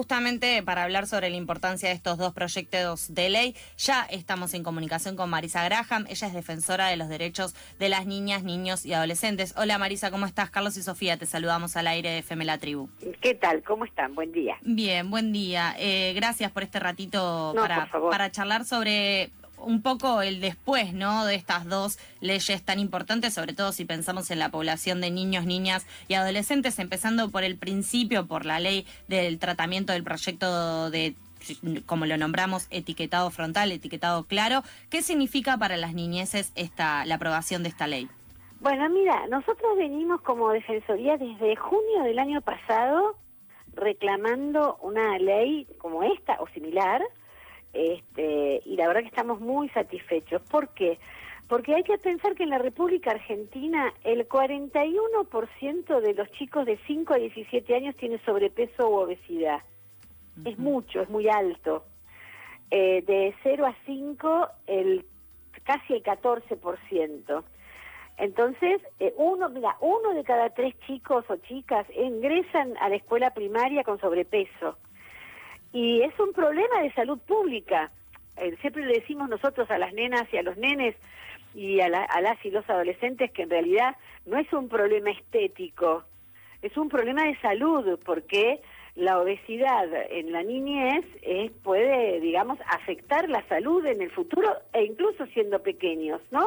justamente 0.00 0.62
para 0.62 0.84
hablar 0.84 1.06
sobre 1.06 1.28
la 1.28 1.36
importancia 1.36 1.90
de 1.90 1.94
estos 1.94 2.16
dos 2.16 2.32
proyectos 2.32 3.12
de 3.12 3.28
ley, 3.28 3.54
ya 3.76 4.06
estamos 4.08 4.54
en 4.54 4.62
comunicación 4.62 5.14
con 5.14 5.28
Marisa 5.28 5.62
Graham. 5.62 6.06
Ella 6.08 6.26
es 6.26 6.32
defensora 6.32 6.86
de 6.86 6.96
los 6.96 7.10
derechos 7.10 7.54
de 7.78 7.90
las 7.90 8.06
niñas, 8.06 8.42
niños 8.42 8.86
y 8.86 8.94
adolescentes. 8.94 9.52
Hola 9.58 9.76
Marisa, 9.76 10.10
¿cómo 10.10 10.24
estás? 10.24 10.48
Carlos 10.48 10.78
y 10.78 10.82
Sofía, 10.82 11.18
te 11.18 11.26
saludamos 11.26 11.76
al 11.76 11.86
aire 11.86 12.12
de 12.12 12.18
FM 12.20 12.46
La 12.46 12.56
Tribu. 12.56 12.88
¿Qué 13.20 13.34
tal? 13.34 13.62
¿Cómo 13.62 13.84
están? 13.84 14.14
Buen 14.14 14.32
día. 14.32 14.56
Bien, 14.62 15.10
buen 15.10 15.34
día. 15.34 15.74
Eh, 15.78 16.14
gracias 16.16 16.50
por 16.50 16.62
este 16.62 16.80
ratito 16.80 17.52
para, 17.54 17.90
para 18.10 18.30
charlar 18.30 18.64
sobre 18.64 19.30
un 19.60 19.82
poco 19.82 20.22
el 20.22 20.40
después, 20.40 20.92
¿no? 20.92 21.24
De 21.24 21.34
estas 21.34 21.68
dos 21.68 21.98
leyes 22.20 22.62
tan 22.62 22.78
importantes, 22.78 23.34
sobre 23.34 23.52
todo 23.52 23.72
si 23.72 23.84
pensamos 23.84 24.30
en 24.30 24.38
la 24.38 24.50
población 24.50 25.00
de 25.00 25.10
niños, 25.10 25.46
niñas 25.46 25.86
y 26.08 26.14
adolescentes, 26.14 26.78
empezando 26.78 27.30
por 27.30 27.44
el 27.44 27.56
principio, 27.56 28.26
por 28.26 28.46
la 28.46 28.60
ley 28.60 28.86
del 29.08 29.38
tratamiento 29.38 29.92
del 29.92 30.04
proyecto 30.04 30.90
de 30.90 31.14
como 31.86 32.04
lo 32.04 32.18
nombramos, 32.18 32.66
etiquetado 32.70 33.30
frontal, 33.30 33.72
etiquetado 33.72 34.24
claro. 34.24 34.62
¿Qué 34.90 35.00
significa 35.00 35.56
para 35.56 35.78
las 35.78 35.94
niñeces 35.94 36.52
esta, 36.54 37.04
la 37.06 37.14
aprobación 37.14 37.62
de 37.62 37.70
esta 37.70 37.86
ley? 37.86 38.08
Bueno, 38.60 38.90
mira, 38.90 39.26
nosotros 39.28 39.76
venimos 39.78 40.20
como 40.20 40.50
Defensoría 40.50 41.16
desde 41.16 41.56
junio 41.56 42.02
del 42.04 42.18
año 42.18 42.42
pasado 42.42 43.16
reclamando 43.72 44.76
una 44.82 45.18
ley 45.18 45.66
como 45.78 46.02
esta 46.02 46.36
o 46.40 46.48
similar, 46.48 47.02
este, 47.72 48.62
y 48.64 48.76
la 48.76 48.88
verdad 48.88 49.02
que 49.02 49.08
estamos 49.08 49.40
muy 49.40 49.68
satisfechos. 49.70 50.42
¿Por 50.50 50.68
qué? 50.70 50.98
Porque 51.48 51.74
hay 51.74 51.82
que 51.82 51.98
pensar 51.98 52.34
que 52.34 52.44
en 52.44 52.50
la 52.50 52.58
República 52.58 53.10
Argentina 53.10 53.92
el 54.04 54.28
41% 54.28 56.00
de 56.00 56.14
los 56.14 56.30
chicos 56.32 56.64
de 56.64 56.78
5 56.86 57.14
a 57.14 57.18
17 57.18 57.74
años 57.74 57.96
tiene 57.96 58.18
sobrepeso 58.24 58.88
u 58.88 58.94
obesidad. 58.94 59.60
Es 60.44 60.58
mucho, 60.58 61.00
es 61.00 61.10
muy 61.10 61.28
alto. 61.28 61.84
Eh, 62.70 63.02
de 63.04 63.34
0 63.42 63.66
a 63.66 63.74
5, 63.84 64.48
el, 64.68 65.04
casi 65.64 65.94
el 65.94 66.02
14%. 66.04 67.42
Entonces, 68.16 68.82
eh, 69.00 69.12
uno, 69.16 69.48
mira, 69.48 69.76
uno 69.80 70.14
de 70.14 70.22
cada 70.22 70.50
tres 70.50 70.74
chicos 70.86 71.24
o 71.28 71.36
chicas 71.36 71.86
ingresan 71.96 72.76
a 72.76 72.88
la 72.90 72.96
escuela 72.96 73.34
primaria 73.34 73.82
con 73.82 73.98
sobrepeso. 73.98 74.76
Y 75.72 76.02
es 76.02 76.18
un 76.18 76.32
problema 76.32 76.82
de 76.82 76.92
salud 76.92 77.18
pública. 77.18 77.90
Eh, 78.36 78.56
siempre 78.60 78.84
le 78.84 78.94
decimos 78.94 79.28
nosotros 79.28 79.70
a 79.70 79.78
las 79.78 79.92
nenas 79.92 80.26
y 80.32 80.36
a 80.36 80.42
los 80.42 80.56
nenes 80.56 80.96
y 81.54 81.80
a, 81.80 81.86
a 81.86 82.20
las 82.20 82.44
y 82.44 82.50
los 82.50 82.68
adolescentes 82.68 83.30
que 83.32 83.42
en 83.42 83.50
realidad 83.50 83.96
no 84.26 84.38
es 84.38 84.52
un 84.52 84.68
problema 84.68 85.10
estético, 85.10 86.04
es 86.62 86.76
un 86.76 86.88
problema 86.88 87.24
de 87.24 87.36
salud, 87.40 87.98
porque 88.04 88.60
la 88.94 89.18
obesidad 89.20 89.88
en 90.10 90.32
la 90.32 90.42
niñez 90.42 91.04
es, 91.22 91.50
puede, 91.62 92.20
digamos, 92.20 92.58
afectar 92.66 93.28
la 93.28 93.46
salud 93.48 93.84
en 93.86 94.02
el 94.02 94.10
futuro 94.10 94.52
e 94.72 94.84
incluso 94.84 95.26
siendo 95.26 95.62
pequeños, 95.62 96.20
¿no? 96.30 96.46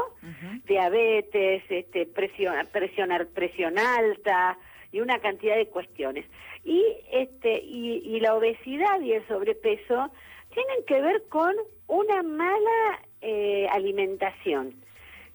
Diabetes, 0.67 1.63
este, 1.69 2.05
presión, 2.05 2.53
presión, 2.71 3.09
presión 3.33 3.79
alta, 3.79 4.57
y 4.93 5.01
una 5.01 5.19
cantidad 5.19 5.57
de 5.57 5.67
cuestiones. 5.67 6.25
Y, 6.63 6.83
este, 7.11 7.61
y, 7.61 8.19
la 8.21 8.35
obesidad 8.35 9.01
y 9.01 9.13
el 9.13 9.27
sobrepeso 9.27 10.11
tienen 10.53 10.85
que 10.87 11.01
ver 11.01 11.23
con 11.27 11.53
una 11.87 12.23
mala 12.23 13.01
eh, 13.21 13.67
alimentación 13.69 14.73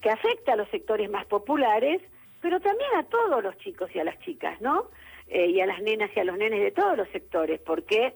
que 0.00 0.10
afecta 0.10 0.52
a 0.52 0.56
los 0.56 0.68
sectores 0.70 1.10
más 1.10 1.26
populares, 1.26 2.00
pero 2.40 2.60
también 2.60 2.90
a 2.96 3.02
todos 3.04 3.42
los 3.42 3.56
chicos 3.58 3.90
y 3.94 3.98
a 3.98 4.04
las 4.04 4.18
chicas, 4.20 4.60
¿no? 4.60 4.90
Eh, 5.26 5.46
y 5.48 5.60
a 5.60 5.66
las 5.66 5.82
nenas 5.82 6.10
y 6.14 6.20
a 6.20 6.24
los 6.24 6.38
nenes 6.38 6.60
de 6.60 6.70
todos 6.70 6.96
los 6.96 7.08
sectores, 7.08 7.60
porque 7.60 8.14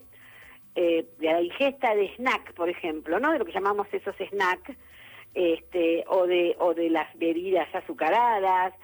eh, 0.75 1.05
la 1.19 1.43
ingesta 1.43 1.95
de 1.95 2.15
snack, 2.17 2.55
por 2.55 2.71
ejemplo, 2.71 3.21
¿no? 3.21 3.33
De 3.33 3.39
lo 3.39 3.45
que 3.45 3.53
llamamos 3.53 3.87
esos 3.93 4.17
snacks, 4.17 4.75
este, 5.35 6.05
o 6.09 6.27
de, 6.27 6.57
o 6.59 6.73
de 6.75 6.89
las 6.91 7.13
bebidas 7.19 7.69
azucaradas, 7.75 8.75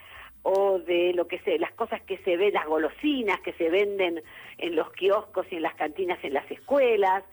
o 0.42 0.78
de 0.78 1.12
lo 1.14 1.26
que 1.26 1.38
se, 1.40 1.58
las 1.58 1.72
cosas 1.72 2.00
que 2.02 2.18
se 2.18 2.36
ven, 2.36 2.54
las 2.54 2.66
golosinas 2.66 3.40
que 3.40 3.52
se 3.54 3.70
venden 3.70 4.22
en 4.58 4.76
los 4.76 4.90
kioscos 4.92 5.46
y 5.50 5.56
en 5.56 5.62
las 5.62 5.74
cantinas 5.74 6.18
en 6.22 6.34
las 6.34 6.50
escuelas. 6.50 7.24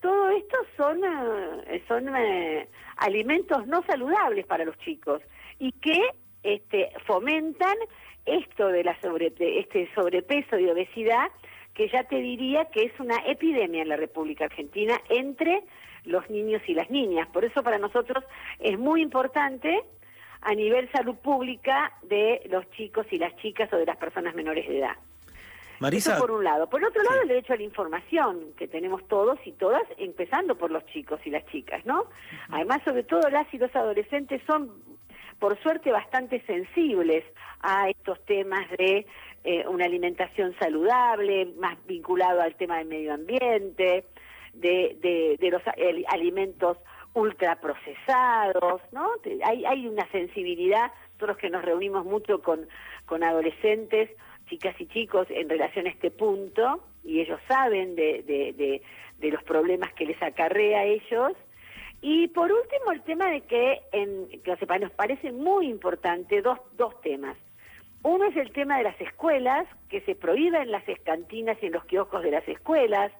Todo 0.00 0.30
esto 0.30 0.56
son, 0.76 1.00
eh, 1.04 1.82
son 1.86 2.08
eh, 2.16 2.66
alimentos 2.96 3.66
no 3.66 3.82
saludables 3.84 4.46
para 4.46 4.64
los 4.64 4.78
chicos 4.78 5.22
y 5.58 5.72
que 5.72 6.00
este, 6.42 6.90
fomentan 7.06 7.76
esto 8.24 8.68
de 8.68 8.84
la 8.84 8.98
sobre, 9.00 9.32
este 9.38 9.88
sobrepeso 9.94 10.58
y 10.58 10.68
obesidad 10.68 11.30
que 11.74 11.88
ya 11.88 12.04
te 12.04 12.16
diría 12.16 12.66
que 12.66 12.84
es 12.84 12.98
una 12.98 13.16
epidemia 13.26 13.82
en 13.82 13.88
la 13.88 13.96
República 13.96 14.44
Argentina 14.44 15.00
entre 15.08 15.62
los 16.04 16.28
niños 16.30 16.62
y 16.66 16.74
las 16.74 16.90
niñas. 16.90 17.28
Por 17.28 17.44
eso 17.44 17.62
para 17.62 17.78
nosotros 17.78 18.24
es 18.58 18.78
muy 18.78 19.02
importante 19.02 19.82
a 20.42 20.54
nivel 20.54 20.90
salud 20.92 21.16
pública 21.16 21.92
de 22.02 22.42
los 22.50 22.68
chicos 22.70 23.06
y 23.10 23.18
las 23.18 23.36
chicas 23.36 23.72
o 23.72 23.76
de 23.76 23.86
las 23.86 23.96
personas 23.96 24.34
menores 24.34 24.68
de 24.68 24.78
edad. 24.78 24.96
Marisa, 25.80 26.12
Eso 26.12 26.20
por 26.20 26.30
un 26.30 26.44
lado. 26.44 26.68
Por 26.68 26.84
otro 26.84 27.02
lado, 27.02 27.22
el 27.22 27.28
derecho 27.28 27.54
a 27.54 27.56
la 27.56 27.62
información 27.62 28.52
que 28.56 28.68
tenemos 28.68 29.06
todos 29.08 29.38
y 29.46 29.52
todas, 29.52 29.82
empezando 29.96 30.56
por 30.56 30.70
los 30.70 30.84
chicos 30.86 31.20
y 31.24 31.30
las 31.30 31.46
chicas, 31.46 31.84
¿no? 31.86 32.04
Además, 32.50 32.82
sobre 32.84 33.02
todo 33.02 33.30
las 33.30 33.52
y 33.52 33.58
los 33.58 33.74
adolescentes 33.74 34.42
son, 34.46 34.70
por 35.38 35.58
suerte, 35.62 35.90
bastante 35.90 36.42
sensibles 36.42 37.24
a 37.60 37.88
estos 37.88 38.22
temas 38.26 38.68
de 38.76 39.06
eh, 39.42 39.66
una 39.66 39.86
alimentación 39.86 40.54
saludable, 40.58 41.46
más 41.58 41.78
vinculado 41.86 42.42
al 42.42 42.56
tema 42.56 42.76
del 42.76 42.88
medio 42.88 43.14
ambiente, 43.14 44.04
de, 44.52 44.98
de, 45.00 45.38
de 45.40 45.50
los 45.50 45.62
alimentos 46.08 46.76
ultraprocesados, 47.14 48.80
¿no? 48.92 49.10
Hay, 49.44 49.64
hay 49.64 49.86
una 49.86 50.06
sensibilidad, 50.10 50.92
todos 51.16 51.30
los 51.30 51.38
que 51.38 51.50
nos 51.50 51.64
reunimos 51.64 52.04
mucho 52.04 52.40
con, 52.42 52.68
con 53.06 53.24
adolescentes, 53.24 54.10
chicas 54.48 54.74
y 54.80 54.86
chicos 54.86 55.26
en 55.30 55.48
relación 55.48 55.86
a 55.86 55.90
este 55.90 56.10
punto, 56.10 56.82
y 57.04 57.20
ellos 57.20 57.40
saben 57.48 57.94
de, 57.94 58.22
de, 58.22 58.82
de, 59.18 59.30
los 59.30 59.42
problemas 59.44 59.92
que 59.94 60.06
les 60.06 60.20
acarrea 60.22 60.80
a 60.80 60.84
ellos. 60.84 61.32
Y 62.02 62.28
por 62.28 62.50
último, 62.50 62.92
el 62.92 63.02
tema 63.02 63.30
de 63.30 63.42
que, 63.42 63.80
en, 63.92 64.28
que 64.42 64.56
nos 64.80 64.90
parece 64.92 65.32
muy 65.32 65.68
importante 65.68 66.40
dos, 66.40 66.58
dos 66.76 66.98
temas. 67.02 67.36
Uno 68.02 68.24
es 68.24 68.36
el 68.36 68.50
tema 68.52 68.78
de 68.78 68.84
las 68.84 69.00
escuelas, 69.00 69.66
que 69.90 70.00
se 70.02 70.14
prohíben 70.14 70.70
las 70.70 70.84
cantinas 71.04 71.58
y 71.62 71.66
en 71.66 71.72
los 71.72 71.84
kioscos 71.84 72.22
de 72.22 72.30
las 72.30 72.48
escuelas, 72.48 73.12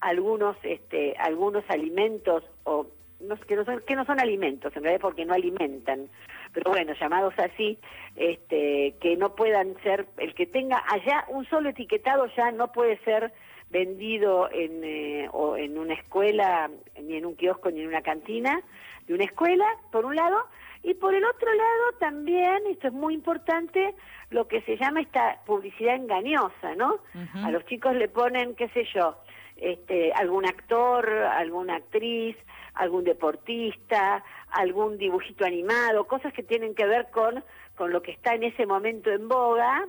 algunos, 0.00 0.56
este, 0.62 1.14
algunos 1.18 1.64
alimentos 1.70 2.44
o 2.64 2.86
no, 3.20 3.36
que, 3.36 3.56
no 3.56 3.64
son, 3.64 3.80
que 3.86 3.96
no 3.96 4.04
son 4.04 4.20
alimentos, 4.20 4.74
en 4.76 4.82
realidad 4.82 5.00
porque 5.00 5.24
no 5.24 5.34
alimentan, 5.34 6.08
pero 6.52 6.70
bueno, 6.70 6.92
llamados 7.00 7.34
así, 7.38 7.78
este, 8.16 8.94
que 9.00 9.16
no 9.16 9.34
puedan 9.34 9.74
ser, 9.82 10.06
el 10.18 10.34
que 10.34 10.46
tenga 10.46 10.82
allá 10.88 11.24
un 11.28 11.44
solo 11.46 11.70
etiquetado 11.70 12.26
ya 12.36 12.50
no 12.52 12.72
puede 12.72 12.98
ser 12.98 13.32
vendido 13.70 14.48
en, 14.50 14.84
eh, 14.84 15.28
o 15.32 15.56
en 15.56 15.78
una 15.78 15.94
escuela, 15.94 16.70
ni 17.02 17.16
en 17.16 17.26
un 17.26 17.34
kiosco, 17.34 17.70
ni 17.70 17.80
en 17.80 17.88
una 17.88 18.02
cantina 18.02 18.60
de 19.06 19.14
una 19.14 19.24
escuela, 19.24 19.66
por 19.92 20.04
un 20.04 20.16
lado, 20.16 20.46
y 20.82 20.94
por 20.94 21.14
el 21.14 21.24
otro 21.24 21.52
lado 21.52 21.98
también, 21.98 22.66
esto 22.68 22.88
es 22.88 22.92
muy 22.92 23.14
importante, 23.14 23.94
lo 24.30 24.48
que 24.48 24.62
se 24.62 24.76
llama 24.76 25.00
esta 25.00 25.40
publicidad 25.46 25.94
engañosa, 25.94 26.74
¿no? 26.76 26.98
A 27.34 27.50
los 27.50 27.64
chicos 27.66 27.94
le 27.94 28.08
ponen, 28.08 28.54
qué 28.54 28.68
sé 28.68 28.84
yo, 28.94 29.16
este, 29.56 30.12
algún 30.12 30.46
actor, 30.46 31.08
alguna 31.08 31.76
actriz, 31.76 32.36
algún 32.74 33.04
deportista, 33.04 34.22
algún 34.50 34.98
dibujito 34.98 35.44
animado, 35.44 36.06
cosas 36.06 36.32
que 36.32 36.42
tienen 36.42 36.74
que 36.74 36.86
ver 36.86 37.10
con, 37.10 37.42
con 37.74 37.92
lo 37.92 38.02
que 38.02 38.12
está 38.12 38.34
en 38.34 38.44
ese 38.44 38.66
momento 38.66 39.10
en 39.10 39.28
boga 39.28 39.86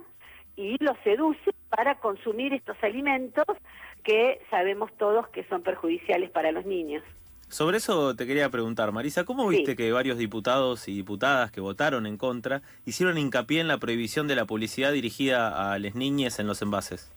y 0.56 0.82
los 0.82 0.96
seduce 1.04 1.52
para 1.68 2.00
consumir 2.00 2.52
estos 2.52 2.76
alimentos 2.82 3.44
que 4.02 4.40
sabemos 4.50 4.90
todos 4.96 5.28
que 5.28 5.44
son 5.44 5.62
perjudiciales 5.62 6.30
para 6.30 6.50
los 6.50 6.64
niños. 6.64 7.04
Sobre 7.48 7.78
eso 7.78 8.14
te 8.14 8.26
quería 8.26 8.50
preguntar, 8.50 8.92
Marisa, 8.92 9.24
¿cómo 9.24 9.48
viste 9.48 9.74
que 9.74 9.90
varios 9.90 10.18
diputados 10.18 10.86
y 10.86 10.94
diputadas 10.94 11.50
que 11.50 11.62
votaron 11.62 12.06
en 12.06 12.18
contra 12.18 12.60
hicieron 12.84 13.16
hincapié 13.16 13.60
en 13.60 13.68
la 13.68 13.78
prohibición 13.78 14.28
de 14.28 14.36
la 14.36 14.44
publicidad 14.44 14.92
dirigida 14.92 15.72
a 15.72 15.78
las 15.78 15.94
niñas 15.94 16.38
en 16.40 16.46
los 16.46 16.60
envases? 16.60 17.10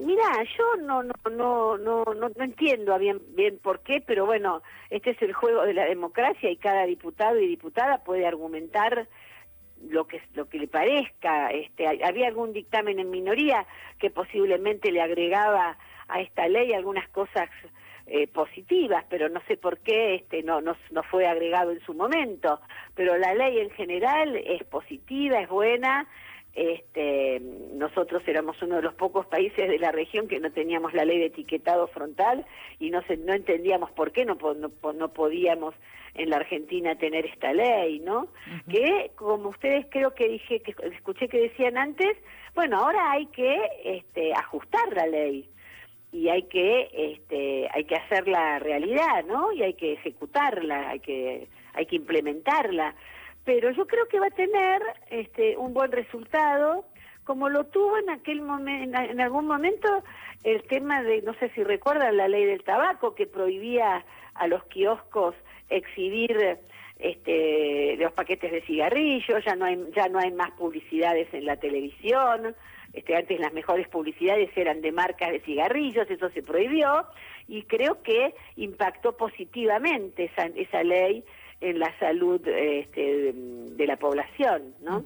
Mira, 0.00 0.42
yo 0.56 0.76
no 0.76 1.02
no 1.02 1.12
no 1.30 1.76
no 1.76 2.04
no, 2.04 2.30
entiendo 2.38 2.98
bien 2.98 3.58
por 3.62 3.80
qué, 3.80 4.00
pero 4.00 4.24
bueno, 4.24 4.62
este 4.88 5.10
es 5.10 5.20
el 5.20 5.34
juego 5.34 5.62
de 5.62 5.74
la 5.74 5.84
democracia 5.84 6.50
y 6.50 6.56
cada 6.56 6.86
diputado 6.86 7.38
y 7.38 7.46
diputada 7.46 8.02
puede 8.02 8.26
argumentar 8.26 9.08
lo 9.88 10.06
que 10.06 10.22
lo 10.34 10.48
que 10.48 10.58
le 10.58 10.68
parezca. 10.68 11.50
Este, 11.50 11.86
había 11.86 12.28
algún 12.28 12.54
dictamen 12.54 12.98
en 12.98 13.10
minoría 13.10 13.66
que 13.98 14.08
posiblemente 14.10 14.90
le 14.90 15.02
agregaba 15.02 15.76
a 16.08 16.20
esta 16.22 16.48
ley 16.48 16.72
algunas 16.72 17.08
cosas 17.10 17.50
eh, 18.06 18.26
positivas, 18.26 19.04
pero 19.10 19.28
no 19.28 19.42
sé 19.48 19.58
por 19.58 19.80
qué 19.80 20.14
este 20.14 20.42
no, 20.42 20.62
no 20.62 20.76
no 20.92 21.02
fue 21.02 21.26
agregado 21.26 21.72
en 21.72 21.80
su 21.80 21.92
momento. 21.92 22.60
Pero 22.94 23.18
la 23.18 23.34
ley 23.34 23.58
en 23.58 23.70
general 23.70 24.34
es 24.34 24.64
positiva, 24.64 25.40
es 25.40 25.48
buena 25.50 26.08
este, 26.54 27.40
nosotros 27.74 28.22
éramos 28.26 28.60
uno 28.62 28.76
de 28.76 28.82
los 28.82 28.94
pocos 28.94 29.26
países 29.26 29.68
de 29.68 29.78
la 29.78 29.92
región 29.92 30.26
que 30.26 30.40
no 30.40 30.50
teníamos 30.50 30.92
la 30.94 31.04
ley 31.04 31.18
de 31.18 31.26
etiquetado 31.26 31.86
frontal 31.88 32.44
y 32.78 32.90
no, 32.90 33.02
se, 33.02 33.16
no 33.16 33.32
entendían 33.32 33.80
por 33.94 34.12
qué 34.12 34.24
no, 34.24 34.36
no, 34.94 35.08
podíamos 35.08 35.74
en 36.14 36.30
la 36.30 36.36
Argentina 36.36 36.96
tener 36.96 37.24
esta 37.26 37.52
ley, 37.52 38.00
¿no? 38.00 38.28
Que, 38.68 39.12
como 39.14 39.50
ustedes 39.50 39.86
creo 39.90 40.12
que 40.14 40.28
dije, 40.28 40.60
que 40.60 40.74
escuché 40.88 41.28
que 41.28 41.40
decían 41.40 41.78
antes, 41.78 42.16
bueno, 42.54 42.78
ahora 42.78 43.12
hay 43.12 43.26
que 43.26 43.56
este, 43.84 44.32
ajustar 44.34 44.92
la 44.92 45.06
ley 45.06 45.48
y 46.12 46.28
hay 46.28 46.42
que 46.44 46.88
este, 46.92 47.68
hay 47.72 47.84
que 47.84 47.94
hacerla 47.94 48.58
realidad, 48.58 49.24
¿no? 49.24 49.52
Y 49.52 49.62
hay 49.62 49.74
que 49.74 49.92
ejecutarla, 49.92 50.90
hay 50.90 50.98
que 50.98 51.48
hay 51.74 51.86
que 51.86 51.94
implementarla 51.94 52.96
pero 53.44 53.70
yo 53.70 53.86
creo 53.86 54.06
que 54.08 54.20
va 54.20 54.26
a 54.26 54.30
tener 54.30 54.82
este, 55.10 55.56
un 55.56 55.72
buen 55.72 55.92
resultado, 55.92 56.84
como 57.24 57.48
lo 57.48 57.64
tuvo 57.64 57.98
en 57.98 58.10
aquel 58.10 58.42
momento, 58.42 58.98
en 58.98 59.20
algún 59.20 59.46
momento 59.46 59.88
el 60.44 60.62
tema 60.64 61.02
de, 61.02 61.22
no 61.22 61.34
sé 61.34 61.50
si 61.50 61.62
recuerdan 61.62 62.16
la 62.16 62.28
ley 62.28 62.44
del 62.44 62.62
tabaco 62.62 63.14
que 63.14 63.26
prohibía 63.26 64.04
a 64.34 64.46
los 64.46 64.64
kioscos 64.64 65.34
exhibir 65.68 66.58
este, 66.98 67.96
los 67.96 68.12
paquetes 68.12 68.52
de 68.52 68.62
cigarrillos, 68.62 69.44
ya 69.44 69.54
no 69.54 69.64
hay, 69.64 69.78
ya 69.94 70.08
no 70.08 70.18
hay 70.18 70.32
más 70.32 70.50
publicidades 70.52 71.32
en 71.32 71.46
la 71.46 71.56
televisión, 71.56 72.54
este, 72.92 73.16
antes 73.16 73.38
las 73.38 73.52
mejores 73.52 73.88
publicidades 73.88 74.50
eran 74.56 74.80
de 74.80 74.92
marcas 74.92 75.30
de 75.30 75.40
cigarrillos, 75.40 76.10
eso 76.10 76.28
se 76.30 76.42
prohibió 76.42 77.06
y 77.46 77.62
creo 77.62 78.02
que 78.02 78.34
impactó 78.56 79.16
positivamente 79.16 80.24
esa, 80.24 80.46
esa 80.46 80.82
ley 80.82 81.24
en 81.60 81.78
la 81.78 81.96
salud 81.98 82.40
este, 82.46 83.32
de 83.34 83.86
la 83.86 83.96
población, 83.96 84.74
¿no? 84.82 85.04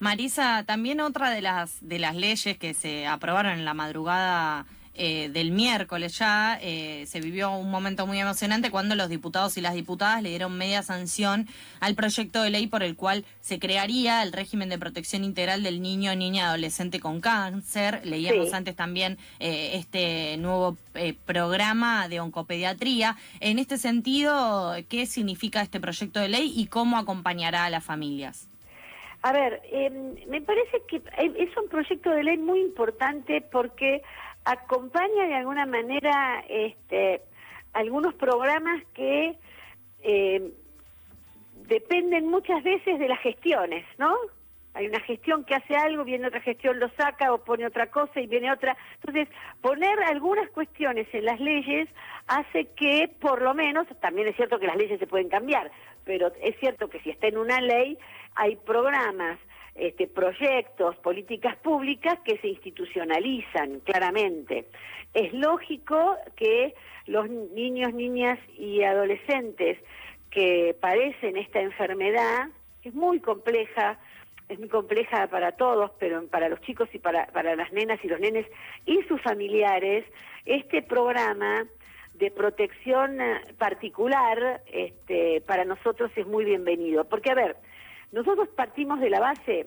Marisa, 0.00 0.64
también 0.64 1.00
otra 1.00 1.30
de 1.30 1.40
las 1.40 1.86
de 1.86 1.98
las 1.98 2.16
leyes 2.16 2.58
que 2.58 2.74
se 2.74 3.06
aprobaron 3.06 3.52
en 3.52 3.64
la 3.64 3.74
madrugada 3.74 4.66
eh, 4.96 5.28
del 5.28 5.50
miércoles 5.50 6.16
ya 6.18 6.58
eh, 6.62 7.04
se 7.06 7.20
vivió 7.20 7.50
un 7.50 7.70
momento 7.70 8.06
muy 8.06 8.20
emocionante 8.20 8.70
cuando 8.70 8.94
los 8.94 9.08
diputados 9.08 9.56
y 9.56 9.60
las 9.60 9.74
diputadas 9.74 10.22
le 10.22 10.28
dieron 10.28 10.56
media 10.56 10.82
sanción 10.82 11.48
al 11.80 11.96
proyecto 11.96 12.42
de 12.42 12.50
ley 12.50 12.68
por 12.68 12.82
el 12.84 12.94
cual 12.94 13.24
se 13.40 13.58
crearía 13.58 14.22
el 14.22 14.32
régimen 14.32 14.68
de 14.68 14.78
protección 14.78 15.24
integral 15.24 15.64
del 15.64 15.82
niño, 15.82 16.14
niña, 16.14 16.46
adolescente 16.46 17.00
con 17.00 17.20
cáncer. 17.20 18.02
Leíamos 18.04 18.52
antes 18.52 18.76
también 18.76 19.18
eh, 19.40 19.72
este 19.74 20.36
nuevo 20.36 20.76
programa 21.26 22.08
de 22.08 22.20
oncopediatría. 22.20 23.16
En 23.40 23.58
este 23.58 23.78
sentido, 23.78 24.74
¿qué 24.88 25.06
significa 25.06 25.60
este 25.62 25.80
proyecto 25.80 26.20
de 26.20 26.28
ley 26.28 26.52
y 26.54 26.66
cómo 26.66 26.98
acompañará 26.98 27.64
a 27.64 27.70
las 27.70 27.82
familias? 27.82 28.48
A 29.22 29.32
ver, 29.32 29.62
em, 29.72 30.14
me 30.28 30.42
parece 30.42 30.82
que 30.86 30.96
es 30.96 31.56
un 31.56 31.68
proyecto 31.70 32.10
de 32.10 32.24
ley 32.24 32.36
muy 32.36 32.60
importante 32.60 33.40
porque 33.40 34.02
acompaña 34.44 35.26
de 35.26 35.34
alguna 35.34 35.66
manera 35.66 36.44
este, 36.48 37.22
algunos 37.72 38.14
programas 38.14 38.82
que 38.94 39.36
eh, 40.02 40.52
dependen 41.66 42.28
muchas 42.28 42.62
veces 42.62 42.98
de 42.98 43.08
las 43.08 43.20
gestiones, 43.20 43.84
¿no? 43.98 44.14
Hay 44.74 44.88
una 44.88 45.00
gestión 45.00 45.44
que 45.44 45.54
hace 45.54 45.76
algo, 45.76 46.02
viene 46.02 46.26
otra 46.26 46.40
gestión, 46.40 46.80
lo 46.80 46.88
saca 46.90 47.32
o 47.32 47.38
pone 47.38 47.64
otra 47.64 47.92
cosa 47.92 48.20
y 48.20 48.26
viene 48.26 48.50
otra. 48.50 48.76
Entonces, 48.96 49.28
poner 49.60 50.02
algunas 50.02 50.50
cuestiones 50.50 51.06
en 51.12 51.24
las 51.24 51.38
leyes 51.38 51.88
hace 52.26 52.66
que, 52.76 53.08
por 53.20 53.40
lo 53.40 53.54
menos, 53.54 53.86
también 54.00 54.26
es 54.26 54.36
cierto 54.36 54.58
que 54.58 54.66
las 54.66 54.76
leyes 54.76 54.98
se 54.98 55.06
pueden 55.06 55.28
cambiar, 55.28 55.70
pero 56.04 56.32
es 56.42 56.58
cierto 56.58 56.88
que 56.88 56.98
si 57.00 57.10
está 57.10 57.28
en 57.28 57.38
una 57.38 57.60
ley, 57.60 57.96
hay 58.34 58.56
programas 58.56 59.38
este, 59.74 60.06
proyectos, 60.06 60.96
políticas 60.96 61.56
públicas 61.56 62.18
que 62.24 62.38
se 62.38 62.48
institucionalizan 62.48 63.80
claramente. 63.80 64.66
Es 65.12 65.32
lógico 65.32 66.16
que 66.36 66.74
los 67.06 67.28
niños, 67.28 67.92
niñas 67.92 68.38
y 68.56 68.82
adolescentes 68.82 69.78
que 70.30 70.76
padecen 70.80 71.36
esta 71.36 71.60
enfermedad, 71.60 72.48
es 72.82 72.94
muy 72.94 73.20
compleja, 73.20 73.98
es 74.48 74.58
muy 74.58 74.68
compleja 74.68 75.26
para 75.28 75.52
todos, 75.52 75.90
pero 75.98 76.26
para 76.28 76.48
los 76.48 76.60
chicos 76.62 76.88
y 76.92 76.98
para, 76.98 77.26
para 77.26 77.56
las 77.56 77.72
nenas 77.72 77.98
y 78.04 78.08
los 78.08 78.20
nenes 78.20 78.46
y 78.86 79.02
sus 79.04 79.20
familiares, 79.22 80.04
este 80.44 80.82
programa 80.82 81.66
de 82.14 82.30
protección 82.30 83.18
particular 83.58 84.62
este, 84.72 85.40
para 85.40 85.64
nosotros 85.64 86.10
es 86.16 86.26
muy 86.26 86.44
bienvenido. 86.44 87.04
Porque, 87.04 87.30
a 87.30 87.34
ver, 87.34 87.56
nosotros 88.14 88.48
partimos 88.54 89.00
de 89.00 89.10
la 89.10 89.18
base, 89.18 89.66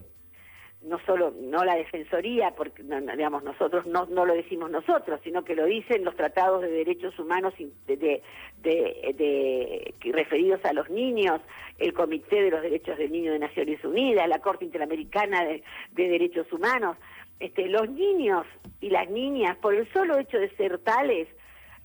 no 0.81 0.99
solo, 1.05 1.33
no 1.37 1.65
la 1.65 1.75
Defensoría, 1.75 2.51
porque 2.55 2.81
digamos 2.81 3.43
nosotros 3.43 3.85
no, 3.85 4.05
no 4.05 4.25
lo 4.25 4.33
decimos 4.33 4.71
nosotros, 4.71 5.19
sino 5.21 5.43
que 5.43 5.53
lo 5.53 5.65
dicen 5.65 6.05
los 6.05 6.15
tratados 6.15 6.61
de 6.61 6.69
derechos 6.69 7.19
humanos 7.19 7.53
de, 7.87 8.21
de, 8.63 9.93
referidos 10.13 10.63
a 10.63 10.71
los 10.71 10.89
niños, 10.89 11.41
el 11.77 11.93
Comité 11.93 12.41
de 12.41 12.51
los 12.51 12.61
Derechos 12.61 12.97
del 12.97 13.11
Niño 13.11 13.33
de 13.33 13.39
Naciones 13.39 13.83
Unidas, 13.83 14.29
la 14.29 14.39
Corte 14.39 14.63
Interamericana 14.63 15.43
de, 15.43 15.61
Derechos 15.91 16.51
Humanos. 16.53 16.95
Este, 17.41 17.67
los 17.67 17.89
niños 17.89 18.47
y 18.79 18.89
las 18.89 19.09
niñas, 19.09 19.57
por 19.57 19.75
el 19.75 19.91
solo 19.91 20.17
hecho 20.17 20.39
de 20.39 20.49
ser 20.55 20.79
tales, 20.79 21.27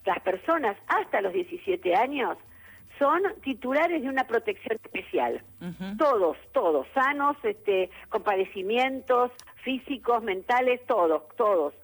las 0.06 0.20
personas 0.20 0.76
hasta 0.86 1.20
los 1.20 1.32
17 1.32 1.94
años, 1.96 2.38
son 3.02 3.22
titulares 3.42 4.00
de 4.00 4.08
una 4.08 4.28
protección 4.28 4.78
especial. 4.84 5.42
Todos, 5.98 6.36
todos, 6.52 6.86
sanos, 6.94 7.36
este, 7.42 7.90
con 8.08 8.22
padecimientos 8.22 9.32
físicos, 9.64 10.22
mentales, 10.22 10.80
todos, 10.86 11.22
todos. 11.36 11.74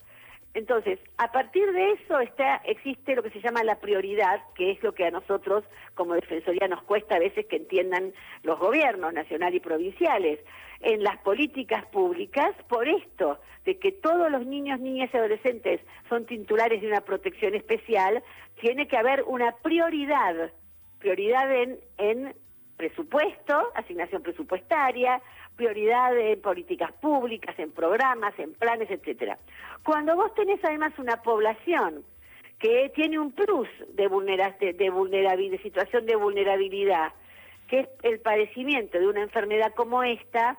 Entonces, 0.55 1.01
a 1.17 1.33
partir 1.33 1.73
de 1.73 1.93
eso 1.93 2.21
está, 2.21 2.57
existe 2.65 3.17
lo 3.17 3.25
que 3.25 3.31
se 3.31 3.41
llama 3.41 3.65
la 3.65 3.81
prioridad, 3.81 4.41
que 4.55 4.71
es 4.71 4.83
lo 4.85 4.93
que 4.93 5.07
a 5.07 5.11
nosotros 5.11 5.65
como 5.95 6.15
Defensoría 6.15 6.69
nos 6.69 6.83
cuesta 6.85 7.17
a 7.17 7.19
veces 7.19 7.47
que 7.47 7.57
entiendan 7.57 8.13
los 8.45 8.59
gobiernos 8.61 9.13
nacionales 9.13 9.57
y 9.57 9.61
provinciales 9.61 10.39
en 10.81 11.03
las 11.03 11.19
políticas 11.19 11.85
públicas 11.87 12.55
por 12.69 12.87
esto, 12.87 13.41
de 13.65 13.77
que 13.79 13.91
todos 13.91 14.31
los 14.31 14.47
niños, 14.47 14.79
niñas 14.79 15.11
y 15.13 15.17
adolescentes 15.17 15.81
son 16.09 16.27
titulares 16.27 16.81
de 16.81 16.87
una 16.87 17.01
protección 17.01 17.57
especial, 17.57 18.23
tiene 18.61 18.87
que 18.87 18.97
haber 18.97 19.25
una 19.25 19.57
prioridad 19.57 20.53
prioridad 20.99 21.51
en, 21.99 22.35
presupuesto, 22.77 23.73
asignación 23.75 24.23
presupuestaria, 24.23 25.21
prioridad 25.57 26.17
en 26.17 26.41
políticas 26.41 26.93
públicas, 26.93 27.59
en 27.59 27.73
programas, 27.73 28.39
en 28.39 28.55
planes, 28.55 28.89
etcétera. 28.91 29.39
Cuando 29.85 30.15
vos 30.15 30.33
tenés 30.35 30.65
además 30.65 30.93
una 30.99 31.21
población 31.23 32.05
que 32.61 32.93
tiene 32.95 33.19
un 33.19 33.33
plus 33.33 33.69
de, 33.95 34.05
de, 34.75 34.91
vulnerabilidad, 34.91 35.59
de 35.59 35.63
situación 35.63 36.07
de 36.07 36.17
vulnerabilidad, 36.17 37.13
que 37.69 37.81
es 37.81 37.89
el 38.03 38.21
padecimiento 38.21 38.99
de 38.99 39.09
una 39.09 39.23
enfermedad 39.23 39.75
como 39.75 40.03
esta, 40.03 40.57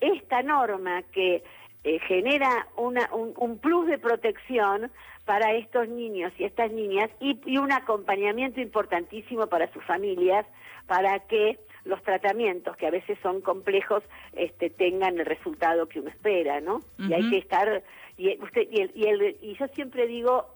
esta 0.00 0.42
norma 0.42 1.02
que 1.12 1.42
eh, 1.84 1.98
genera 2.06 2.68
una, 2.76 3.10
un, 3.12 3.58
plus 3.58 3.88
de 3.88 3.98
protección 3.98 4.90
para 5.24 5.52
estos 5.54 5.88
niños 5.88 6.32
y 6.38 6.44
estas 6.44 6.72
niñas 6.72 7.10
y, 7.20 7.56
un 7.56 7.72
acompañamiento 7.72 8.60
importantísimo 8.60 9.46
para 9.46 9.72
sus 9.72 9.84
familias 9.84 10.46
para 10.86 11.20
que 11.20 11.58
los 11.84 12.02
tratamientos 12.02 12.76
que 12.76 12.86
a 12.86 12.90
veces 12.90 13.18
son 13.22 13.40
complejos 13.40 14.02
este, 14.32 14.70
tengan 14.70 15.18
el 15.18 15.26
resultado 15.26 15.88
que 15.88 16.00
uno 16.00 16.10
espera, 16.10 16.60
¿no? 16.60 16.80
Y 16.98 17.12
hay 17.12 17.28
que 17.30 17.38
estar 17.38 17.82
y 18.16 18.40
usted 18.42 18.68
y, 18.70 18.80
el, 18.80 18.90
y, 18.94 19.04
el, 19.06 19.36
y 19.40 19.56
yo 19.56 19.66
siempre 19.68 20.06
digo 20.06 20.46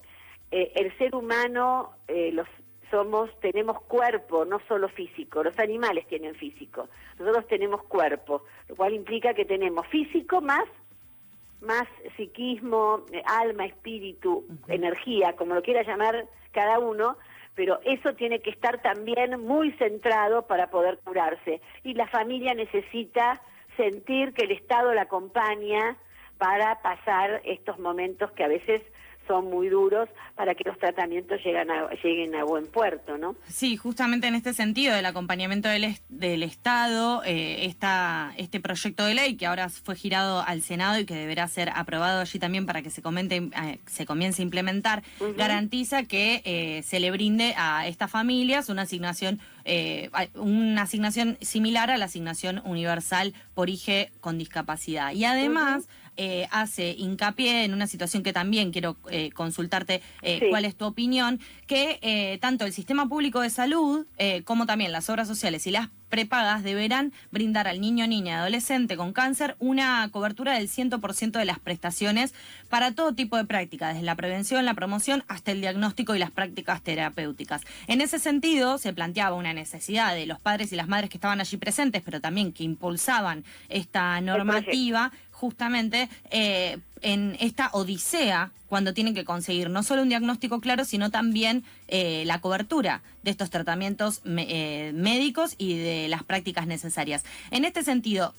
eh, 0.51 0.73
el 0.75 0.97
ser 0.99 1.15
humano 1.15 1.93
eh, 2.09 2.31
los 2.33 2.49
somos 2.91 3.31
tenemos 3.41 3.83
cuerpo 3.83 4.45
no 4.45 4.61
solo 4.69 4.89
físico. 4.89 5.43
Los 5.43 5.59
animales 5.59 6.07
tienen 6.07 6.37
físico. 6.37 6.89
Nosotros 7.19 7.47
tenemos 7.49 7.83
cuerpo 7.85 8.45
lo 8.69 8.77
cual 8.77 8.95
implica 8.95 9.35
que 9.35 9.45
tenemos 9.45 9.87
físico 9.89 10.41
más 10.41 10.65
más 11.61 11.87
psiquismo, 12.17 13.05
eh, 13.13 13.23
alma, 13.27 13.67
espíritu, 13.67 14.47
energía, 14.69 15.35
como 15.35 15.55
lo 15.55 15.63
quiera 15.63 15.83
llamar 15.83 16.27
cada 16.53 16.79
uno, 16.79 17.17
pero 17.55 17.81
eso 17.85 18.15
tiene 18.15 18.41
que 18.41 18.51
estar 18.51 18.83
también 18.83 19.41
muy 19.41 19.73
centrado 19.73 20.47
para 20.47 20.71
poder 20.71 20.99
curarse. 20.99 21.61
Y 21.83 21.95
la 21.95 22.07
familia 22.07 22.55
necesita 22.55 23.41
sentir 23.77 24.33
que 24.35 24.45
el 24.45 24.53
Estado 24.53 24.93
la 24.95 25.03
acompaña 25.03 25.97
para 26.39 26.83
pasar 26.83 27.41
estos 27.45 27.79
momentos 27.79 28.31
que 28.33 28.45
a 28.45 28.49
veces 28.49 28.83
son 29.27 29.51
muy 29.51 29.69
duros 29.69 30.09
para 30.35 30.55
que 30.55 30.65
los 30.65 30.79
tratamientos 30.79 31.41
lleguen 31.45 31.71
a, 31.71 31.91
lleguen 32.03 32.35
a 32.35 32.45
buen 32.45 32.67
puerto, 32.67 33.19
¿no? 33.19 33.37
Sí, 33.49 33.77
justamente 33.77 34.27
en 34.27 34.35
este 34.35 34.53
sentido 34.53 34.95
del 34.95 35.07
acompañamiento 35.07 35.69
del, 35.69 35.97
del 36.09 36.43
Estado, 36.43 37.23
eh, 37.25 37.67
esta, 37.67 38.33
este 38.37 38.61
proyecto 38.61 39.05
de 39.05 39.15
ley 39.15 39.37
que 39.37 39.47
ahora 39.47 39.69
fue 39.69 39.97
girado 39.97 40.43
al 40.47 40.63
Senado 40.63 40.99
y 40.99 41.07
que 41.07 41.15
deberá 41.15 41.49
ser 41.49 41.71
aprobado 41.75 42.21
allí 42.21 42.39
también 42.39 42.67
para 42.67 42.83
que 42.83 42.91
se, 42.91 43.03
comente, 43.03 43.37
eh, 43.37 43.79
se 43.87 44.07
comience 44.07 44.43
a 44.43 44.45
implementar, 44.45 45.03
garantiza 45.37 46.05
que 46.05 46.43
eh, 46.45 46.83
se 46.83 47.01
le 47.01 47.11
brinde 47.11 47.55
a 47.57 47.87
estas 47.87 48.11
familias 48.11 48.69
una 48.69 48.83
asignación 48.83 49.41
eh, 49.69 50.11
una 50.35 50.83
asignación 50.83 51.39
similar 51.41 51.91
a 51.91 51.97
la 51.97 52.05
asignación 52.05 52.63
universal 52.65 53.35
por 53.53 53.69
IGE 53.69 54.13
con 54.21 54.39
discapacidad. 54.39 55.13
Y 55.13 55.25
además... 55.25 55.89
Eh, 56.19 56.49
hace 56.51 56.93
hincapié 56.93 57.65
en 57.65 57.75
una 57.75 57.87
situación 57.87 58.23
que 58.23 58.33
también 58.33 58.73
quiero 58.73 58.97
eh, 59.11 59.31
consultarte 59.33 60.01
eh, 60.23 60.47
cuál 60.49 60.65
es 60.65 60.75
tu 60.75 60.87
opinión, 60.87 61.41
que 61.67 62.39
tanto 62.41 62.65
el 62.65 62.73
sistema 62.73 63.09
público 63.09 63.41
de 63.41 63.51
salud 63.51 64.07
como 64.45 64.67
también 64.67 64.93
las 64.93 65.11
obras 65.11 65.27
sociales 65.27 65.67
y 65.67 65.73
las 65.73 65.89
prepagas 66.09 66.63
deberán 66.63 67.13
brindar 67.31 67.69
al 67.69 67.81
niño, 67.81 68.07
niña 68.07 68.33
y 68.33 68.35
adolescente 68.37 68.97
con 68.97 69.13
cáncer 69.13 69.57
una 69.59 70.09
cobertura 70.13 70.55
del 70.55 70.69
100% 70.69 71.33
de 71.33 71.45
las 71.45 71.59
prestaciones 71.59 72.35
para 72.69 72.93
todo 72.93 73.15
tipo 73.15 73.37
de 73.37 73.45
prácticas, 73.45 73.95
desde 73.95 74.07
la 74.07 74.15
prevención, 74.15 74.65
la 74.65 74.75
promoción 74.75 75.25
hasta 75.29 75.53
el 75.53 75.61
diagnóstico 75.61 76.15
y 76.15 76.19
las 76.19 76.31
prácticas 76.31 76.83
terapéuticas. 76.83 77.63
En 77.87 78.01
ese 78.01 78.19
sentido, 78.19 78.79
se 78.79 78.93
planteaba 78.93 79.37
una 79.37 79.53
necesidad 79.53 80.15
de 80.15 80.27
los 80.27 80.41
padres 80.41 80.73
y 80.73 80.77
las 80.77 80.89
madres 80.89 81.11
que 81.11 81.17
estaban 81.17 81.41
allí 81.41 81.57
presentes, 81.57 82.03
pero 82.03 82.21
también 82.21 82.53
que 82.53 82.65
impulsaban 82.65 83.45
esta 83.69 84.21
normativa, 84.21 85.13
justamente 85.37 86.09
eh, 86.31 86.79
en 87.03 87.37
esta 87.41 87.69
odisea 87.73 88.53
cuando 88.69 88.95
tienen 88.95 89.15
que 89.15 89.25
conseguir 89.25 89.69
no 89.71 89.83
solo 89.83 90.03
un 90.03 90.09
diagnóstico 90.09 90.61
claro, 90.61 90.85
sino 90.85 91.11
también 91.11 91.63
eh, 91.89 92.25
la 92.27 92.41
cobertura 92.41 93.03
de 93.23 93.31
estos 93.31 93.51
tratamientos 93.51 94.23
eh, 94.25 94.93
médicos 94.95 95.55
y 95.59 95.77
de 95.77 96.09
las 96.09 96.25
prácticas 96.25 96.67
necesarias. 96.67 97.25
En 97.51 97.65
este 97.65 97.85
sentido, 97.85 98.35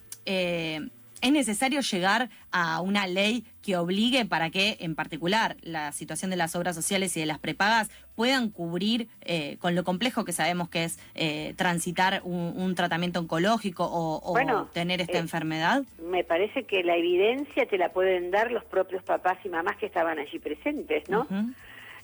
¿Es 1.21 1.31
necesario 1.31 1.81
llegar 1.81 2.29
a 2.51 2.79
una 2.81 3.07
ley 3.07 3.43
que 3.63 3.75
obligue 3.75 4.25
para 4.25 4.51
que, 4.51 4.77
en 4.79 4.93
particular, 4.93 5.57
la 5.61 5.91
situación 5.91 6.29
de 6.29 6.37
las 6.37 6.55
obras 6.55 6.75
sociales 6.75 7.17
y 7.17 7.21
de 7.21 7.25
las 7.25 7.39
prepagas 7.39 7.89
puedan 8.15 8.49
cubrir, 8.49 9.07
eh, 9.21 9.57
con 9.59 9.73
lo 9.73 9.83
complejo 9.83 10.25
que 10.25 10.31
sabemos 10.31 10.69
que 10.69 10.83
es 10.83 10.99
eh, 11.15 11.53
transitar 11.57 12.21
un, 12.23 12.75
tratamiento 12.75 13.19
oncológico 13.19 13.87
o, 13.89 14.67
tener 14.73 15.01
esta 15.01 15.17
eh, 15.17 15.21
enfermedad? 15.21 15.83
Me 15.99 16.23
parece 16.23 16.65
que 16.65 16.83
la 16.83 16.95
evidencia 16.95 17.65
te 17.65 17.77
la 17.77 17.89
pueden 17.89 18.29
dar 18.29 18.51
los 18.51 18.63
propios 18.65 19.03
papás 19.03 19.37
y 19.43 19.49
mamás 19.49 19.77
que 19.77 19.87
estaban 19.87 20.19
allí 20.19 20.37
presentes, 20.37 21.09
¿no? 21.09 21.27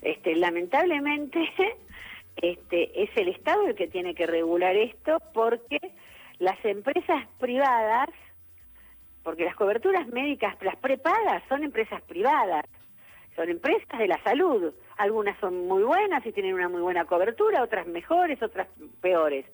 este, 0.01 0.36
lamentablemente, 0.36 1.39
este, 2.38 3.03
es 3.03 3.10
el 3.15 3.27
Estado 3.27 3.67
el 3.67 3.75
que 3.75 3.88
tiene 3.88 4.15
que 4.15 4.25
regular 4.25 4.75
esto 4.75 5.22
porque 5.34 5.79
las 6.39 6.63
empresas 6.65 7.25
privadas 7.39 8.10
porque 9.23 9.45
las 9.45 9.55
coberturas 9.55 10.07
médicas, 10.07 10.55
las 10.61 10.75
prepagas, 10.75 11.43
son 11.47 11.63
empresas 11.63 12.01
privadas, 12.03 12.65
son 13.35 13.49
empresas 13.49 13.97
de 13.97 14.07
la 14.07 14.21
salud. 14.23 14.73
Algunas 14.97 15.39
son 15.39 15.67
muy 15.67 15.83
buenas 15.83 16.25
y 16.25 16.31
tienen 16.31 16.53
una 16.53 16.69
muy 16.69 16.81
buena 16.81 17.05
cobertura, 17.05 17.63
otras 17.63 17.87
mejores, 17.87 18.41
otras 18.43 18.67
peores, 19.01 19.45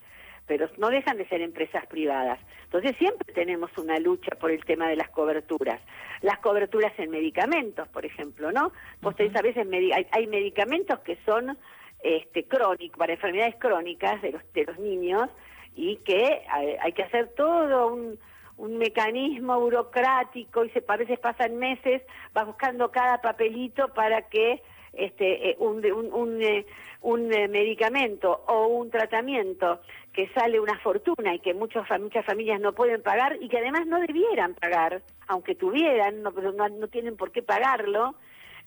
pero 0.48 0.68
no 0.78 0.90
dejan 0.90 1.18
de 1.18 1.28
ser 1.28 1.42
empresas 1.42 1.86
privadas. 1.88 2.40
Entonces 2.66 2.96
siempre 2.98 3.34
tenemos 3.34 3.76
una 3.78 3.98
lucha 4.00 4.36
por 4.36 4.52
el 4.52 4.66
tema 4.66 4.90
de 4.90 4.96
las 4.96 5.10
coberturas. 5.10 5.80
Las 6.22 6.40
coberturas 6.40 6.92
en 6.98 7.12
medicamentos, 7.12 7.88
por 7.90 8.06
ejemplo, 8.06 8.52
¿no? 8.52 8.74
Vos 9.02 9.16
a 9.18 9.42
veces 9.42 9.68
hay, 9.72 10.08
hay 10.12 10.28
medicamentos 10.28 11.00
que 11.00 11.18
son 11.26 11.58
este, 12.04 12.46
crónicos, 12.46 12.98
para 12.98 13.14
enfermedades 13.14 13.56
crónicas 13.56 14.22
de 14.22 14.32
los, 14.32 14.54
de 14.54 14.66
los 14.66 14.80
niños 14.80 15.30
y 15.76 15.98
que 15.98 16.44
hay, 16.50 16.76
hay 16.82 16.92
que 16.94 17.04
hacer 17.04 17.30
todo 17.36 17.94
un 17.94 18.20
un 18.60 18.78
mecanismo 18.78 19.60
burocrático 19.60 20.66
y 20.66 20.70
se, 20.72 20.84
a 20.86 20.98
veces 20.98 21.18
pasan 21.20 21.56
meses, 21.58 22.02
va 22.38 22.44
buscando 22.44 22.92
cada 22.92 23.22
papelito 23.22 23.88
para 23.94 24.24
que 24.24 24.62
este, 24.92 25.52
eh, 25.52 25.56
un, 25.60 25.84
un, 26.14 26.42
eh, 26.42 26.66
un, 27.02 27.34
eh, 27.34 27.48
medicamento 27.48 28.44
o 28.48 28.68
un 28.68 28.90
tratamiento 28.90 29.80
que 30.12 30.28
sale 30.30 30.60
una 30.60 30.78
fortuna 30.80 31.34
y 31.34 31.40
que 31.40 31.54
muchos, 31.54 31.86
muchas 32.02 32.26
familias 32.26 32.60
no 32.60 32.74
pueden 32.74 33.02
pagar 33.02 33.38
y 33.40 33.48
que 33.48 33.60
además 33.60 33.88
no 33.88 34.00
debieran 34.02 34.56
pagar, 34.56 35.02
aunque 35.28 35.56
tuvieran, 35.56 36.22
no, 36.22 36.32
no, 36.32 36.70
no 36.70 36.88
tienen 36.90 37.16
por 37.16 37.32
qué 37.32 37.42
pagarlo, 37.42 38.16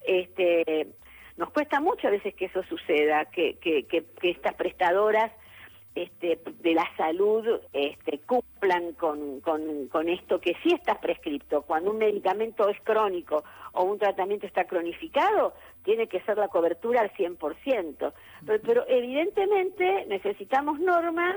este, 0.06 0.86
nos 1.36 1.50
cuesta 1.50 1.80
mucho 1.80 2.08
a 2.08 2.12
veces 2.12 2.34
que 2.34 2.46
eso 2.46 2.62
suceda, 2.62 3.26
que, 3.26 3.58
que, 3.58 3.84
que 3.84 4.06
estas 4.22 4.54
prestadoras 4.54 5.32
este, 5.94 6.40
de 6.60 6.74
la 6.74 6.88
salud 6.96 7.46
este, 7.72 8.18
cumplan 8.20 8.92
con, 8.94 9.40
con, 9.40 10.08
esto 10.08 10.40
que 10.40 10.56
sí 10.62 10.72
está 10.72 11.00
prescripto. 11.00 11.62
Cuando 11.62 11.90
un 11.90 11.98
medicamento 11.98 12.68
es 12.68 12.80
crónico 12.82 13.44
o 13.72 13.84
un 13.84 13.98
tratamiento 13.98 14.46
está 14.46 14.64
cronificado, 14.64 15.54
tiene 15.84 16.06
que 16.06 16.20
ser 16.20 16.38
la 16.38 16.48
cobertura 16.48 17.00
al 17.00 17.12
100%. 17.12 18.12
Pero, 18.46 18.62
pero 18.64 18.84
evidentemente 18.88 20.06
necesitamos 20.06 20.80
normas 20.80 21.36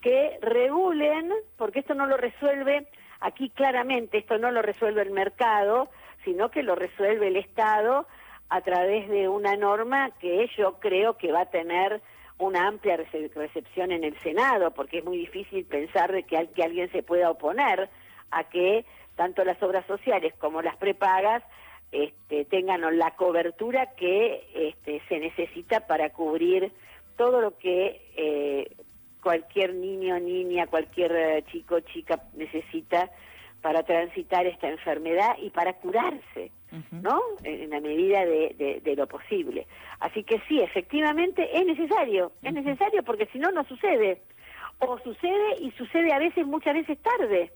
que 0.00 0.38
regulen, 0.42 1.32
porque 1.56 1.80
esto 1.80 1.94
no 1.94 2.06
lo 2.06 2.16
resuelve 2.16 2.86
aquí 3.20 3.48
claramente, 3.48 4.18
esto 4.18 4.36
no 4.38 4.50
lo 4.50 4.60
resuelve 4.60 5.00
el 5.00 5.12
mercado, 5.12 5.88
sino 6.24 6.50
que 6.50 6.62
lo 6.62 6.74
resuelve 6.74 7.28
el 7.28 7.36
Estado 7.36 8.06
a 8.50 8.60
través 8.60 9.08
de 9.08 9.28
una 9.28 9.56
norma 9.56 10.10
que 10.20 10.48
yo 10.56 10.74
creo 10.78 11.16
que 11.16 11.32
va 11.32 11.42
a 11.42 11.50
tener 11.50 12.02
una 12.38 12.66
amplia 12.66 12.96
recepción 12.96 13.92
en 13.92 14.04
el 14.04 14.18
Senado, 14.20 14.72
porque 14.72 14.98
es 14.98 15.04
muy 15.04 15.18
difícil 15.18 15.64
pensar 15.64 16.12
de 16.12 16.24
que, 16.24 16.36
alguien 16.36 16.90
se 16.90 17.02
pueda 17.02 17.30
oponer 17.30 17.88
a 18.30 18.44
que 18.44 18.84
tanto 19.16 19.44
las 19.44 19.62
obras 19.62 19.86
sociales 19.86 20.34
como 20.38 20.60
las 20.60 20.76
prepagas 20.76 21.42
este, 21.92 22.44
tengan 22.46 22.82
la 22.98 23.12
cobertura 23.12 23.94
que 23.94 24.44
este, 24.54 25.00
se 25.08 25.20
necesita 25.20 25.86
para 25.86 26.10
cubrir 26.10 26.72
todo 27.16 27.40
lo 27.40 27.56
que 27.56 28.00
eh, 28.16 28.74
cualquier 29.22 29.74
niño, 29.74 30.18
niña, 30.18 30.66
cualquier 30.66 31.12
eh, 31.14 31.44
chico, 31.52 31.78
chica 31.80 32.22
necesita 32.34 33.10
para 33.62 33.84
transitar 33.84 34.46
esta 34.46 34.68
enfermedad 34.68 35.36
y 35.40 35.50
para 35.50 35.72
curarse, 35.74 36.50
¿no? 36.90 37.20
En, 37.42 37.70
la 37.70 37.80
medida 37.80 38.24
de, 38.24 38.94
lo 38.96 39.06
posible. 39.06 39.66
Así 40.00 40.24
que 40.24 40.40
sí, 40.48 40.60
efectivamente 40.60 41.48
es 41.56 41.64
necesario, 41.66 42.32
es 42.42 42.52
necesario 42.52 43.02
porque 43.02 43.26
si 43.26 43.38
no, 43.38 43.50
no 43.50 43.64
sucede. 43.64 44.22
O 44.78 44.98
sucede 44.98 45.60
y 45.60 45.70
sucede 45.72 46.12
a 46.12 46.18
veces, 46.18 46.46
muchas 46.46 46.74
veces 46.74 46.98
tarde. 46.98 47.52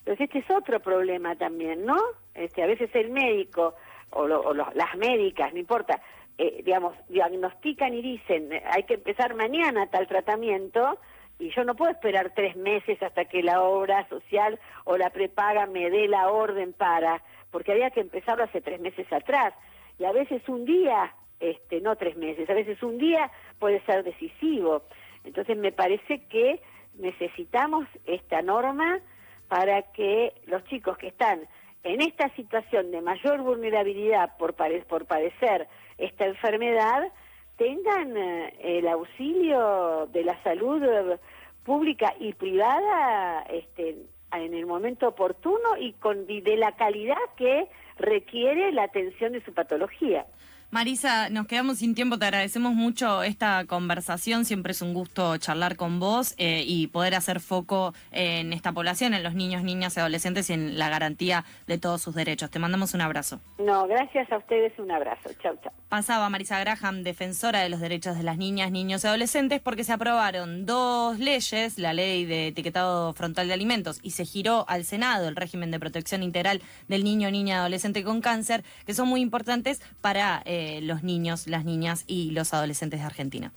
Entonces 0.00 0.28
este 0.28 0.38
es 0.40 0.50
otro 0.50 0.80
problema 0.80 1.36
también, 1.36 1.84
¿no? 1.84 1.96
Este, 2.34 2.62
a 2.62 2.66
veces 2.66 2.90
el 2.94 3.10
médico 3.10 3.74
o, 4.10 4.26
las 4.26 4.96
médicas, 4.96 5.52
no 5.52 5.58
importa, 5.58 6.00
eh, 6.38 6.62
digamos, 6.64 6.96
diagnostican 7.08 7.94
y 7.94 8.02
dicen, 8.02 8.50
hay 8.70 8.84
que 8.84 8.94
empezar 8.94 9.34
mañana 9.34 9.88
tal 9.88 10.06
tratamiento, 10.06 10.98
y 11.38 11.50
yo 11.50 11.64
no 11.64 11.74
puedo 11.74 11.90
esperar 11.90 12.32
tres 12.34 12.56
meses 12.56 13.02
hasta 13.02 13.26
que 13.26 13.42
la 13.42 13.62
obra 13.62 14.08
social 14.08 14.58
o 14.84 14.96
la 14.96 15.10
prepaga 15.10 15.66
me 15.66 15.90
dé 15.90 16.08
la 16.08 16.30
orden 16.30 16.72
para, 16.72 17.22
porque 17.56 17.72
había 17.72 17.88
que 17.88 18.00
empezarlo 18.00 18.44
hace 18.44 18.60
tres 18.60 18.78
meses 18.82 19.10
atrás. 19.10 19.54
Y 19.98 20.04
a 20.04 20.12
veces 20.12 20.46
un 20.46 20.66
día, 20.66 21.14
este, 21.40 21.80
no 21.80 21.96
tres 21.96 22.14
meses, 22.14 22.50
a 22.50 22.52
veces 22.52 22.82
un 22.82 22.98
día 22.98 23.30
puede 23.58 23.80
ser 23.86 24.04
decisivo. 24.04 24.82
Entonces 25.24 25.56
me 25.56 25.72
parece 25.72 26.26
que 26.26 26.60
necesitamos 26.98 27.86
esta 28.04 28.42
norma 28.42 29.00
para 29.48 29.90
que 29.92 30.34
los 30.44 30.64
chicos 30.64 30.98
que 30.98 31.06
están 31.06 31.48
en 31.82 32.02
esta 32.02 32.28
situación 32.36 32.90
de 32.90 33.00
mayor 33.00 33.40
vulnerabilidad 33.40 34.36
por, 34.36 34.54
por 34.86 35.06
padecer 35.06 35.66
esta 35.96 36.26
enfermedad, 36.26 37.10
tengan 37.56 38.18
eh, 38.18 38.54
el 38.60 38.86
auxilio 38.86 40.08
de 40.12 40.24
la 40.24 40.42
salud 40.42 40.82
eh, 40.84 41.18
pública 41.64 42.12
y 42.20 42.34
privada 42.34 43.46
este, 43.48 43.96
en 44.32 44.54
el 44.54 44.66
momento 44.66 45.08
oportuno 45.08 45.76
y 45.78 45.92
con 45.94 46.26
de 46.26 46.56
la 46.56 46.72
calidad 46.76 47.16
que 47.36 47.68
requiere 47.98 48.72
la 48.72 48.84
atención 48.84 49.32
de 49.32 49.44
su 49.44 49.52
patología. 49.52 50.26
Marisa, 50.70 51.30
nos 51.30 51.46
quedamos 51.46 51.78
sin 51.78 51.94
tiempo, 51.94 52.18
te 52.18 52.24
agradecemos 52.24 52.74
mucho 52.74 53.22
esta 53.22 53.64
conversación, 53.66 54.44
siempre 54.44 54.72
es 54.72 54.82
un 54.82 54.94
gusto 54.94 55.36
charlar 55.38 55.76
con 55.76 56.00
vos 56.00 56.34
eh, 56.38 56.64
y 56.66 56.88
poder 56.88 57.14
hacer 57.14 57.38
foco 57.38 57.94
en 58.10 58.52
esta 58.52 58.72
población, 58.72 59.14
en 59.14 59.22
los 59.22 59.34
niños, 59.34 59.62
niñas 59.62 59.96
y 59.96 60.00
adolescentes 60.00 60.50
y 60.50 60.54
en 60.54 60.76
la 60.76 60.88
garantía 60.88 61.44
de 61.68 61.78
todos 61.78 62.02
sus 62.02 62.16
derechos. 62.16 62.50
Te 62.50 62.58
mandamos 62.58 62.94
un 62.94 63.00
abrazo. 63.00 63.40
No, 63.58 63.86
gracias 63.86 64.30
a 64.32 64.38
ustedes, 64.38 64.76
un 64.78 64.90
abrazo. 64.90 65.30
Chau, 65.40 65.56
chau. 65.62 65.72
pasaba 65.88 66.28
Marisa 66.30 66.58
Graham, 66.58 67.04
defensora 67.04 67.60
de 67.60 67.68
los 67.68 67.80
derechos 67.80 68.16
de 68.16 68.24
las 68.24 68.36
niñas, 68.36 68.72
niños 68.72 69.04
y 69.04 69.06
adolescentes, 69.06 69.60
porque 69.60 69.84
se 69.84 69.92
aprobaron 69.92 70.66
dos 70.66 71.20
leyes, 71.20 71.78
la 71.78 71.92
ley 71.92 72.24
de 72.24 72.48
etiquetado 72.48 73.12
frontal 73.14 73.46
de 73.46 73.54
alimentos, 73.54 74.00
y 74.02 74.10
se 74.10 74.24
giró 74.24 74.64
al 74.68 74.84
Senado 74.84 75.28
el 75.28 75.36
régimen 75.36 75.70
de 75.70 75.78
protección 75.78 76.24
integral 76.24 76.60
del 76.88 77.04
niño, 77.04 77.30
niña, 77.30 77.60
adolescente 77.60 78.02
con 78.02 78.20
cáncer, 78.20 78.64
que 78.84 78.94
son 78.94 79.08
muy 79.08 79.20
importantes 79.20 79.80
para 80.00 80.42
eh, 80.44 80.55
los 80.82 81.02
niños, 81.02 81.46
las 81.46 81.64
niñas 81.64 82.04
y 82.06 82.30
los 82.30 82.54
adolescentes 82.54 83.00
de 83.00 83.06
Argentina. 83.06 83.52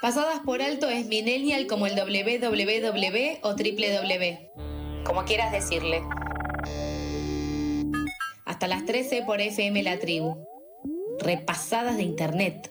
Pasadas 0.00 0.40
por 0.44 0.62
alto 0.62 0.88
es 0.88 1.06
millennial 1.06 1.66
como 1.66 1.86
el 1.86 1.94
www 1.94 3.38
o 3.42 3.50
www, 3.50 5.04
como 5.04 5.24
quieras 5.24 5.50
decirle. 5.50 6.02
Hasta 8.44 8.66
las 8.66 8.86
13 8.86 9.22
por 9.22 9.40
FM 9.40 9.82
La 9.82 9.98
Tribu. 9.98 10.36
Repasadas 11.20 11.96
de 11.96 12.04
Internet. 12.04 12.70